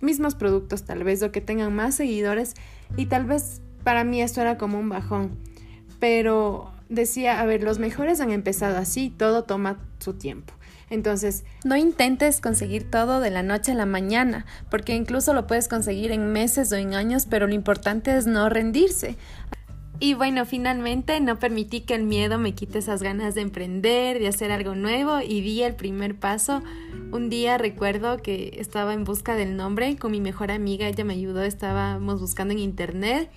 mismos 0.02 0.36
productos 0.36 0.84
tal 0.84 1.04
vez 1.04 1.22
o 1.24 1.32
que 1.32 1.42
tengan 1.42 1.76
más 1.76 1.96
seguidores 1.96 2.54
y 2.96 3.08
tal 3.08 3.26
vez 3.26 3.62
para 3.84 4.04
mí 4.04 4.22
esto 4.22 4.42
era 4.42 4.58
como 4.58 4.80
un 4.80 4.90
bajón. 4.90 5.38
Pero 6.00 6.72
decía, 6.90 7.42
a 7.42 7.46
ver, 7.46 7.64
los 7.64 7.80
mejores 7.80 8.20
han 8.22 8.32
empezado 8.32 8.78
así, 8.78 9.10
todo 9.10 9.44
toma 9.44 9.80
su 10.00 10.14
tiempo. 10.14 10.54
Entonces, 10.90 11.44
no 11.66 11.76
intentes 11.76 12.40
conseguir 12.40 12.90
todo 12.90 13.20
de 13.20 13.30
la 13.30 13.44
noche 13.44 13.74
a 13.74 13.76
la 13.76 13.86
mañana, 13.86 14.46
porque 14.70 14.96
incluso 14.96 15.34
lo 15.34 15.46
puedes 15.46 15.68
conseguir 15.68 16.12
en 16.12 16.32
meses 16.32 16.72
o 16.72 16.76
en 16.76 16.94
años, 16.94 17.26
pero 17.30 17.48
lo 17.48 17.54
importante 17.54 18.16
es 18.16 18.26
no 18.26 18.48
rendirse. 18.48 19.18
Y 20.00 20.14
bueno, 20.14 20.46
finalmente 20.46 21.20
no 21.20 21.40
permití 21.40 21.82
que 21.82 21.96
el 21.96 22.04
miedo 22.04 22.38
me 22.38 22.54
quite 22.54 22.80
esas 22.80 23.02
ganas 23.02 23.34
de 23.36 23.42
emprender, 23.42 24.20
de 24.20 24.28
hacer 24.28 24.52
algo 24.52 24.76
nuevo 24.76 25.22
y 25.22 25.42
di 25.42 25.64
el 25.64 25.76
primer 25.76 26.16
paso. 26.16 26.62
Un 27.12 27.30
día 27.30 27.58
recuerdo 27.58 28.18
que 28.18 28.58
estaba 28.60 28.94
en 28.94 29.04
busca 29.04 29.36
del 29.36 29.58
nombre 29.58 29.98
con 29.98 30.12
mi 30.12 30.22
mejor 30.22 30.52
amiga, 30.52 30.88
ella 30.88 31.04
me 31.04 31.14
ayudó, 31.14 31.44
estábamos 31.44 32.22
buscando 32.22 32.54
en 32.54 32.60
internet 32.60 33.30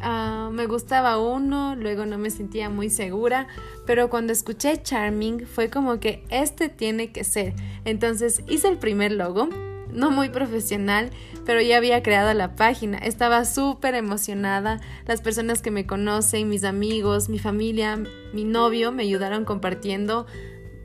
Ah, 0.00 0.50
me 0.52 0.66
gustaba 0.66 1.18
uno, 1.18 1.76
luego 1.76 2.04
no 2.04 2.18
me 2.18 2.30
sentía 2.30 2.68
muy 2.68 2.90
segura, 2.90 3.46
pero 3.86 4.10
cuando 4.10 4.32
escuché 4.32 4.82
Charming 4.82 5.46
fue 5.46 5.70
como 5.70 6.00
que 6.00 6.24
este 6.30 6.68
tiene 6.68 7.12
que 7.12 7.24
ser. 7.24 7.54
Entonces 7.84 8.42
hice 8.48 8.68
el 8.68 8.78
primer 8.78 9.12
logo, 9.12 9.48
no 9.94 10.10
muy 10.10 10.28
profesional, 10.28 11.10
pero 11.46 11.60
ya 11.60 11.78
había 11.78 12.02
creado 12.02 12.34
la 12.34 12.56
página. 12.56 12.98
Estaba 12.98 13.44
súper 13.44 13.94
emocionada. 13.94 14.80
Las 15.06 15.20
personas 15.20 15.62
que 15.62 15.70
me 15.70 15.86
conocen, 15.86 16.48
mis 16.48 16.64
amigos, 16.64 17.28
mi 17.28 17.38
familia, 17.38 17.98
mi 18.32 18.44
novio 18.44 18.92
me 18.92 19.04
ayudaron 19.04 19.44
compartiendo 19.44 20.26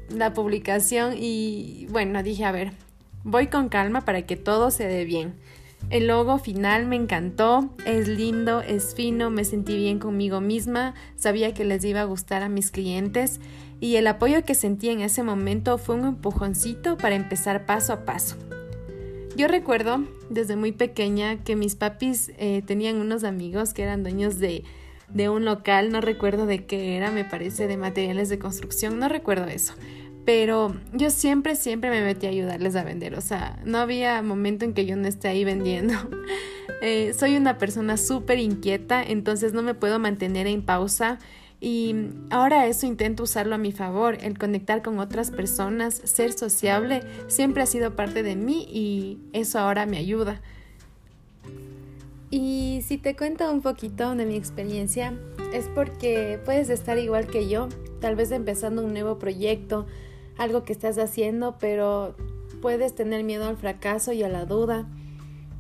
la 0.10 0.34
publicación 0.34 1.14
y 1.18 1.88
bueno, 1.90 2.24
dije, 2.24 2.46
a 2.46 2.52
ver, 2.52 2.72
voy 3.24 3.48
con 3.48 3.70
calma 3.70 4.02
para 4.02 4.24
que 4.24 4.38
todo 4.38 4.72
se 4.72 4.88
dé 4.88 5.06
bien. 5.06 5.34
El 5.90 6.08
logo 6.08 6.38
final 6.38 6.86
me 6.86 6.98
encantó, 6.98 7.70
es 7.86 8.08
lindo, 8.08 8.62
es 8.62 8.94
fino, 8.94 9.30
me 9.30 9.46
sentí 9.46 9.78
bien 9.78 9.98
conmigo 9.98 10.42
misma, 10.42 10.94
sabía 11.16 11.54
que 11.54 11.66
les 11.66 11.84
iba 11.86 12.02
a 12.02 12.06
gustar 12.06 12.44
a 12.44 12.50
mis 12.50 12.70
clientes 12.70 13.40
y 13.80 13.96
el 13.96 14.08
apoyo 14.08 14.44
que 14.44 14.56
sentí 14.56 14.90
en 14.90 15.02
ese 15.02 15.24
momento 15.24 15.78
fue 15.78 15.96
un 15.96 16.06
empujoncito 16.06 16.98
para 16.98 17.16
empezar 17.16 17.66
paso 17.66 17.94
a 17.94 18.06
paso. 18.06 18.36
Yo 19.40 19.48
recuerdo 19.48 20.04
desde 20.30 20.58
muy 20.58 20.74
pequeña 20.74 21.42
que 21.46 21.56
mis 21.56 21.78
papis 21.78 22.34
eh, 22.38 22.62
tenían 22.66 22.98
unos 22.98 23.24
amigos 23.24 23.74
que 23.74 23.84
eran 23.84 24.04
dueños 24.04 24.38
de, 24.38 24.66
de 25.08 25.30
un 25.30 25.46
local, 25.46 25.94
no 25.94 26.02
recuerdo 26.02 26.46
de 26.46 26.66
qué 26.66 26.98
era, 26.98 27.10
me 27.10 27.24
parece 27.24 27.66
de 27.66 27.78
materiales 27.78 28.28
de 28.28 28.38
construcción, 28.38 29.00
no 29.00 29.08
recuerdo 29.08 29.46
eso 29.46 29.76
pero 30.26 30.76
yo 30.94 31.10
siempre, 31.10 31.56
siempre 31.56 31.90
me 31.90 32.04
metí 32.04 32.28
a 32.28 32.30
ayudarles 32.30 32.76
a 32.76 32.84
vender, 32.84 33.16
o 33.16 33.22
sea, 33.22 33.60
no 33.66 33.80
había 33.80 34.22
momento 34.22 34.64
en 34.64 34.76
que 34.76 34.86
yo 34.86 34.96
no 34.96 35.08
esté 35.08 35.28
ahí 35.28 35.44
vendiendo. 35.44 35.94
Eh, 36.82 37.14
soy 37.14 37.36
una 37.36 37.58
persona 37.58 37.98
súper 37.98 38.40
inquieta, 38.40 39.04
entonces 39.04 39.52
no 39.52 39.64
me 39.64 39.74
puedo 39.74 40.00
mantener 40.00 40.48
en 40.48 40.62
pausa 40.62 41.20
y 41.62 41.94
ahora 42.30 42.68
eso 42.68 42.86
intento 42.86 43.24
usarlo 43.24 43.56
a 43.56 43.58
mi 43.58 43.72
favor, 43.72 44.18
el 44.22 44.38
conectar 44.38 44.82
con 44.82 45.00
otras 45.00 45.30
personas, 45.30 45.94
ser 45.94 46.32
sociable, 46.32 47.04
siempre 47.28 47.64
ha 47.64 47.66
sido 47.66 47.96
parte 47.96 48.24
de 48.24 48.36
mí 48.36 48.66
y 48.72 49.18
eso 49.34 49.60
ahora 49.60 49.86
me 49.86 49.98
ayuda. 49.98 50.42
Y 52.32 52.82
si 52.86 52.98
te 52.98 53.16
cuento 53.16 53.52
un 53.52 53.62
poquito 53.62 54.16
de 54.16 54.26
mi 54.26 54.36
experiencia, 54.36 55.14
es 55.52 55.68
porque 55.68 56.40
puedes 56.46 56.70
estar 56.70 56.98
igual 56.98 57.28
que 57.28 57.50
yo, 57.50 57.68
tal 58.00 58.16
vez 58.16 58.32
empezando 58.32 58.86
un 58.86 58.94
nuevo 58.94 59.20
proyecto, 59.20 59.86
algo 60.38 60.64
que 60.64 60.72
estás 60.72 60.98
haciendo, 60.98 61.58
pero 61.60 62.16
puedes 62.62 62.96
tener 62.96 63.24
miedo 63.24 63.48
al 63.48 63.58
fracaso 63.58 64.14
y 64.14 64.24
a 64.24 64.30
la 64.30 64.46
duda 64.46 64.88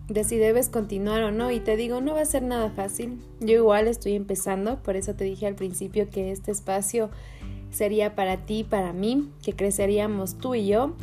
de 0.09 0.23
si 0.23 0.37
debes 0.37 0.69
continuar 0.69 1.23
o 1.23 1.31
no. 1.31 1.51
Y 1.51 1.59
te 1.59 1.77
digo, 1.77 2.01
no 2.01 2.15
va 2.15 2.21
a 2.21 2.25
ser 2.25 2.43
nada 2.43 2.69
fácil. 2.71 3.19
Yo 3.39 3.55
igual 3.55 3.87
estoy 3.87 4.15
empezando, 4.15 4.81
por 4.83 4.95
eso 4.95 5.13
te 5.15 5.23
dije 5.23 5.47
al 5.47 5.55
principio 5.55 6.09
que 6.09 6.31
este 6.31 6.51
espacio 6.51 7.09
sería 7.71 8.15
para 8.15 8.45
ti, 8.45 8.63
para 8.63 8.93
mí, 8.93 9.29
que 9.43 9.53
creceríamos 9.53 10.37
tú 10.37 10.55
y 10.55 10.67
yo. 10.67 10.95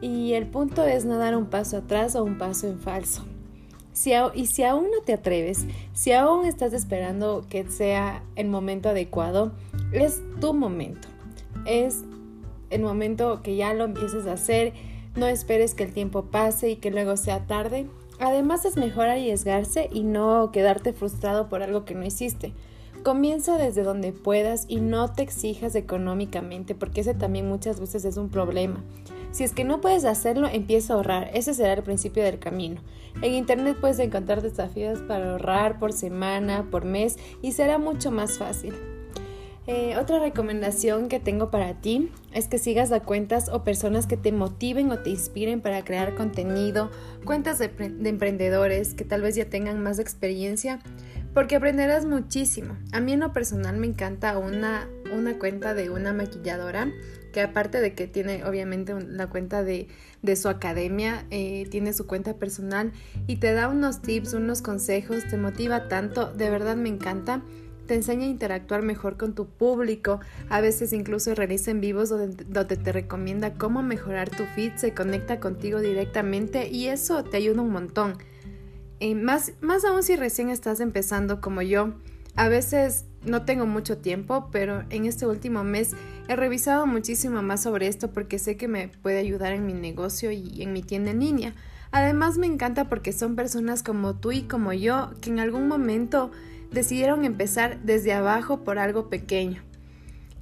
Y 0.00 0.32
el 0.32 0.46
punto 0.46 0.84
es 0.84 1.04
no 1.04 1.18
dar 1.18 1.36
un 1.36 1.46
paso 1.46 1.78
atrás 1.78 2.16
o 2.16 2.24
un 2.24 2.38
paso 2.38 2.68
en 2.68 2.78
falso. 2.78 3.24
Si 3.92 4.12
y 4.34 4.46
si 4.46 4.64
aún 4.64 4.84
no 4.90 5.02
te 5.04 5.12
atreves, 5.12 5.66
si 5.92 6.12
aún 6.12 6.46
estás 6.46 6.72
esperando 6.72 7.44
que 7.48 7.68
sea 7.68 8.22
el 8.36 8.48
momento 8.48 8.88
adecuado, 8.88 9.52
es 9.92 10.22
tu 10.40 10.54
momento. 10.54 11.08
Es 11.66 12.02
el 12.70 12.82
momento 12.82 13.42
que 13.42 13.54
ya 13.54 13.74
lo 13.74 13.84
empieces 13.84 14.26
a 14.26 14.32
hacer, 14.32 14.72
no 15.14 15.26
esperes 15.26 15.74
que 15.74 15.84
el 15.84 15.92
tiempo 15.92 16.24
pase 16.30 16.70
y 16.70 16.76
que 16.76 16.90
luego 16.90 17.16
sea 17.18 17.46
tarde. 17.46 17.86
Además 18.22 18.64
es 18.64 18.76
mejor 18.76 19.08
arriesgarse 19.08 19.88
y 19.92 20.04
no 20.04 20.52
quedarte 20.52 20.92
frustrado 20.92 21.48
por 21.48 21.60
algo 21.60 21.84
que 21.84 21.96
no 21.96 22.04
hiciste. 22.04 22.52
Comienza 23.02 23.58
desde 23.58 23.82
donde 23.82 24.12
puedas 24.12 24.64
y 24.68 24.76
no 24.76 25.12
te 25.12 25.24
exijas 25.24 25.74
económicamente 25.74 26.76
porque 26.76 27.00
ese 27.00 27.14
también 27.14 27.48
muchas 27.48 27.80
veces 27.80 28.04
es 28.04 28.16
un 28.16 28.28
problema. 28.28 28.80
Si 29.32 29.42
es 29.42 29.52
que 29.52 29.64
no 29.64 29.80
puedes 29.80 30.04
hacerlo, 30.04 30.46
empieza 30.46 30.92
a 30.92 30.96
ahorrar. 30.98 31.30
Ese 31.34 31.52
será 31.52 31.72
el 31.72 31.82
principio 31.82 32.22
del 32.22 32.38
camino. 32.38 32.80
En 33.22 33.34
Internet 33.34 33.78
puedes 33.80 33.98
encontrar 33.98 34.40
desafíos 34.40 35.00
para 35.00 35.32
ahorrar 35.32 35.80
por 35.80 35.92
semana, 35.92 36.68
por 36.70 36.84
mes 36.84 37.18
y 37.42 37.50
será 37.50 37.78
mucho 37.78 38.12
más 38.12 38.38
fácil. 38.38 38.91
Eh, 39.68 39.96
otra 39.96 40.18
recomendación 40.18 41.08
que 41.08 41.20
tengo 41.20 41.52
para 41.52 41.80
ti 41.80 42.10
es 42.34 42.48
que 42.48 42.58
sigas 42.58 42.90
a 42.90 42.98
cuentas 42.98 43.48
o 43.48 43.62
personas 43.62 44.08
que 44.08 44.16
te 44.16 44.32
motiven 44.32 44.90
o 44.90 44.98
te 44.98 45.10
inspiren 45.10 45.60
para 45.60 45.84
crear 45.84 46.16
contenido, 46.16 46.90
cuentas 47.24 47.60
de, 47.60 47.70
emprendedores 48.04 48.94
que 48.94 49.04
tal 49.04 49.22
vez 49.22 49.36
ya 49.36 49.44
tengan 49.44 49.80
más 49.80 50.00
experiencia, 50.00 50.80
porque 51.32 51.54
aprenderás 51.54 52.06
muchísimo. 52.06 52.76
A 52.90 52.98
mí 52.98 53.12
en 53.12 53.20
lo 53.20 53.32
personal 53.32 53.76
me 53.76 53.86
encanta 53.86 54.36
una, 54.36 54.88
una 55.14 55.38
cuenta 55.38 55.74
de 55.74 55.90
una 55.90 56.12
maquilladora 56.12 56.90
que 57.32 57.40
aparte 57.40 57.80
de 57.80 57.94
que 57.94 58.08
tiene 58.08 58.44
obviamente 58.44 58.94
la 59.00 59.28
cuenta 59.28 59.62
de, 59.62 59.86
de 60.22 60.36
su 60.36 60.48
academia, 60.48 61.24
eh, 61.30 61.68
tiene 61.70 61.92
su 61.92 62.08
cuenta 62.08 62.34
personal 62.34 62.92
y 63.28 63.36
te 63.36 63.52
da 63.52 63.68
unos 63.68 64.02
tips, 64.02 64.34
unos 64.34 64.60
consejos, 64.60 65.22
te 65.30 65.36
motiva 65.36 65.86
tanto, 65.86 66.32
de 66.32 66.50
verdad 66.50 66.76
me 66.76 66.88
encanta 66.88 67.42
te 67.92 67.96
enseña 67.96 68.24
a 68.24 68.30
interactuar 68.30 68.80
mejor 68.80 69.18
con 69.18 69.34
tu 69.34 69.44
público, 69.44 70.18
a 70.48 70.62
veces 70.62 70.94
incluso 70.94 71.34
realiza 71.34 71.70
en 71.70 71.82
vivos 71.82 72.08
donde, 72.08 72.76
te 72.78 72.90
recomienda 72.90 73.52
cómo 73.52 73.82
mejorar 73.82 74.30
tu 74.30 74.44
feed, 74.54 74.76
se 74.76 74.94
conecta 74.94 75.40
contigo 75.40 75.78
directamente 75.78 76.70
y 76.70 76.86
eso 76.86 77.22
te 77.22 77.36
ayuda 77.36 77.60
un 77.60 77.68
montón. 77.68 78.16
Y 78.98 79.14
más, 79.14 79.52
más 79.60 79.84
aún 79.84 80.02
si 80.02 80.16
recién 80.16 80.48
estás 80.48 80.80
empezando 80.80 81.42
como 81.42 81.60
yo, 81.60 81.92
a 82.34 82.48
veces 82.48 83.04
no 83.26 83.44
tengo 83.44 83.66
mucho 83.66 83.98
tiempo, 83.98 84.48
pero 84.50 84.84
en 84.88 85.04
este 85.04 85.26
último 85.26 85.62
mes 85.62 85.90
he 86.28 86.34
revisado 86.34 86.86
muchísimo 86.86 87.42
más 87.42 87.62
sobre 87.62 87.88
esto 87.88 88.10
porque 88.10 88.38
sé 88.38 88.56
que 88.56 88.68
me 88.68 88.88
puede 88.88 89.18
ayudar 89.18 89.52
en 89.52 89.66
mi 89.66 89.74
negocio 89.74 90.30
y 90.30 90.62
en 90.62 90.72
mi 90.72 90.82
tienda 90.82 91.10
en 91.10 91.20
línea. 91.20 91.54
Además 91.90 92.38
me 92.38 92.46
encanta 92.46 92.88
porque 92.88 93.12
son 93.12 93.36
personas 93.36 93.82
como 93.82 94.14
tú 94.14 94.32
y 94.32 94.44
como 94.44 94.72
yo 94.72 95.10
que 95.20 95.28
en 95.28 95.40
algún 95.40 95.68
momento 95.68 96.30
decidieron 96.72 97.24
empezar 97.24 97.80
desde 97.82 98.12
abajo 98.12 98.64
por 98.64 98.78
algo 98.78 99.08
pequeño. 99.08 99.62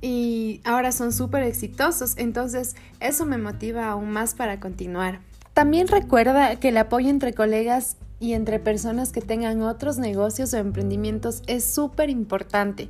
Y 0.00 0.60
ahora 0.64 0.92
son 0.92 1.12
súper 1.12 1.42
exitosos, 1.42 2.16
entonces 2.16 2.74
eso 3.00 3.26
me 3.26 3.36
motiva 3.36 3.90
aún 3.90 4.10
más 4.10 4.34
para 4.34 4.58
continuar. 4.58 5.20
También 5.52 5.88
recuerda 5.88 6.56
que 6.56 6.68
el 6.68 6.78
apoyo 6.78 7.10
entre 7.10 7.34
colegas 7.34 7.96
y 8.18 8.34
entre 8.34 8.58
personas 8.60 9.12
que 9.12 9.20
tengan 9.20 9.62
otros 9.62 9.98
negocios 9.98 10.54
o 10.54 10.58
emprendimientos 10.58 11.42
es 11.46 11.64
súper 11.64 12.08
importante. 12.08 12.88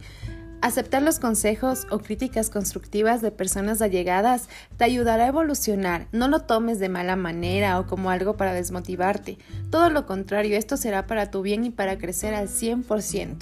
Aceptar 0.63 1.01
los 1.01 1.19
consejos 1.19 1.87
o 1.91 2.01
críticas 2.01 2.51
constructivas 2.51 3.23
de 3.23 3.31
personas 3.31 3.81
allegadas 3.81 4.51
te 4.77 4.85
ayudará 4.85 5.25
a 5.25 5.29
evolucionar. 5.29 6.07
No 6.13 6.29
lo 6.29 6.41
tomes 6.41 6.79
de 6.79 6.91
mala 6.91 7.17
manera 7.17 7.81
o 7.81 7.87
como 7.87 8.11
algo 8.11 8.37
para 8.37 8.53
desmotivarte. 8.53 9.39
Todo 9.71 9.89
lo 9.89 10.05
contrario, 10.05 10.59
esto 10.59 10.77
será 10.77 11.07
para 11.07 11.31
tu 11.31 11.41
bien 11.41 11.65
y 11.65 11.71
para 11.71 11.97
crecer 11.97 12.35
al 12.35 12.49
100%. 12.49 13.39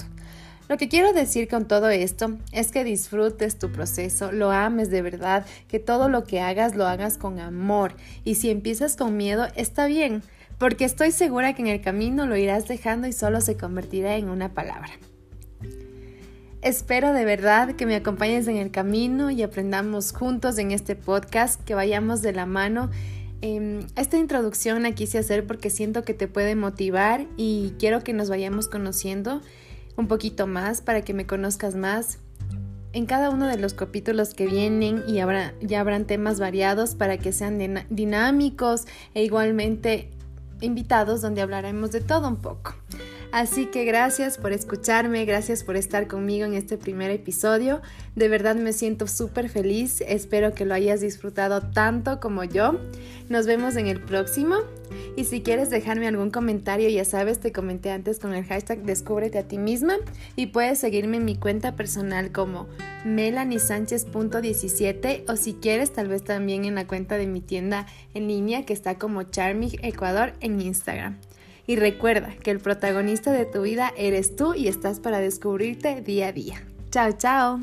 Lo 0.69 0.77
que 0.77 0.87
quiero 0.87 1.11
decir 1.11 1.49
con 1.49 1.67
todo 1.67 1.89
esto 1.89 2.37
es 2.53 2.71
que 2.71 2.85
disfrutes 2.85 3.59
tu 3.59 3.69
proceso, 3.69 4.31
lo 4.31 4.51
ames 4.51 4.89
de 4.89 5.01
verdad, 5.01 5.45
que 5.67 5.79
todo 5.79 6.07
lo 6.07 6.23
que 6.23 6.39
hagas 6.39 6.75
lo 6.75 6.87
hagas 6.87 7.17
con 7.17 7.39
amor 7.39 7.95
y 8.23 8.35
si 8.35 8.49
empiezas 8.49 8.95
con 8.95 9.17
miedo 9.17 9.47
está 9.55 9.87
bien, 9.87 10.21
porque 10.57 10.85
estoy 10.85 11.11
segura 11.11 11.53
que 11.53 11.63
en 11.63 11.69
el 11.69 11.81
camino 11.81 12.27
lo 12.27 12.37
irás 12.37 12.67
dejando 12.67 13.07
y 13.07 13.13
solo 13.13 13.41
se 13.41 13.57
convertirá 13.57 14.15
en 14.15 14.29
una 14.29 14.53
palabra. 14.53 14.91
Espero 16.61 17.13
de 17.13 17.23
verdad 17.23 17.77
que 17.77 17.85
me 17.85 17.95
acompañes 17.95 18.45
en 18.49 18.57
el 18.57 18.69
camino 18.69 19.31
y 19.31 19.43
aprendamos 19.43 20.11
juntos 20.11 20.57
en 20.57 20.71
este 20.71 20.97
podcast, 20.97 21.63
que 21.63 21.73
vayamos 21.73 22.21
de 22.21 22.33
la 22.33 22.45
mano. 22.45 22.89
Em, 23.39 23.87
esta 23.95 24.17
introducción 24.17 24.83
la 24.83 24.91
quise 24.91 25.19
hacer 25.19 25.47
porque 25.47 25.69
siento 25.69 26.03
que 26.03 26.13
te 26.13 26.27
puede 26.27 26.55
motivar 26.55 27.27
y 27.37 27.75
quiero 27.79 28.03
que 28.03 28.11
nos 28.11 28.29
vayamos 28.29 28.67
conociendo 28.67 29.41
un 29.95 30.09
poquito 30.09 30.47
más 30.47 30.81
para 30.81 31.01
que 31.01 31.13
me 31.13 31.25
conozcas 31.25 31.75
más. 31.75 32.17
En 32.91 33.05
cada 33.05 33.29
uno 33.29 33.47
de 33.47 33.57
los 33.57 33.73
capítulos 33.73 34.33
que 34.33 34.45
vienen 34.45 35.03
y 35.07 35.19
habrá, 35.19 35.53
ya 35.61 35.79
habrán 35.79 36.05
temas 36.05 36.41
variados 36.41 36.93
para 36.93 37.17
que 37.17 37.31
sean 37.31 37.85
dinámicos 37.89 38.85
e 39.13 39.23
igualmente 39.23 40.09
invitados 40.59 41.21
donde 41.21 41.41
hablaremos 41.41 41.91
de 41.91 42.01
todo 42.01 42.27
un 42.27 42.35
poco. 42.35 42.75
Así 43.31 43.67
que 43.67 43.85
gracias 43.85 44.39
por 44.39 44.53
escucharme, 44.53 45.23
gracias 45.25 45.63
por 45.63 45.75
estar 45.75 46.07
conmigo 46.07 46.47
en 46.47 46.55
este 46.55 46.77
primer 46.77 47.11
episodio. 47.11 47.79
De 48.15 48.27
verdad 48.27 48.55
me 48.55 48.73
siento 48.73 49.05
súper 49.05 49.49
feliz, 49.49 50.01
espero 50.07 50.55
que 50.55 50.65
lo 50.65 50.73
hayas 50.73 51.01
disfrutado 51.01 51.61
tanto 51.61 52.19
como 52.19 52.43
yo. 52.43 52.79
Nos 53.29 53.45
vemos 53.45 53.75
en 53.75 53.85
el 53.85 54.01
próximo. 54.01 54.55
Y 55.15 55.25
si 55.25 55.41
quieres 55.41 55.69
dejarme 55.69 56.07
algún 56.07 56.31
comentario, 56.31 56.89
ya 56.89 57.05
sabes, 57.05 57.39
te 57.39 57.51
comenté 57.51 57.91
antes 57.91 58.17
con 58.17 58.33
el 58.33 58.45
hashtag 58.45 58.81
Descúbrete 58.83 59.37
a 59.37 59.47
ti 59.47 59.59
misma 59.59 59.97
y 60.35 60.47
puedes 60.47 60.79
seguirme 60.79 61.17
en 61.17 61.25
mi 61.25 61.35
cuenta 61.35 61.75
personal 61.75 62.31
como 62.31 62.67
melanisánchez.17 63.05 65.25
o 65.27 65.35
si 65.35 65.53
quieres 65.53 65.93
tal 65.93 66.07
vez 66.07 66.23
también 66.23 66.65
en 66.65 66.73
la 66.73 66.87
cuenta 66.87 67.17
de 67.17 67.27
mi 67.27 67.41
tienda 67.41 67.85
en 68.15 68.27
línea 68.27 68.65
que 68.65 68.73
está 68.73 68.97
como 68.97 69.21
Charming 69.23 69.77
Ecuador 69.83 70.33
en 70.41 70.59
Instagram. 70.59 71.19
Y 71.69 71.75
recuerda 71.75 72.35
que 72.41 72.49
el 72.49 72.57
protagonista 72.59 73.31
de 73.31 73.45
tu 73.45 73.61
vida 73.61 73.93
eres 73.95 74.35
tú 74.35 74.55
y 74.55 74.67
estás 74.67 74.99
para 74.99 75.19
descubrirte 75.19 76.01
día 76.01 76.29
a 76.29 76.31
día. 76.31 76.63
Chao, 76.89 77.11
chao. 77.11 77.59